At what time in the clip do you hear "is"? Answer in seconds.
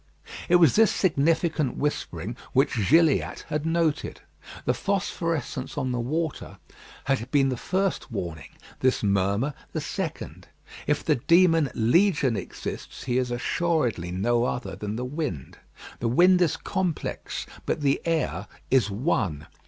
13.19-13.29, 16.41-16.57, 18.71-18.89